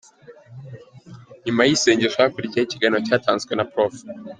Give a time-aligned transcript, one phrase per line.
[1.45, 3.93] Nyuma y’isengesho hakurikiyeho ikiganiro cyatanzwe na Prof.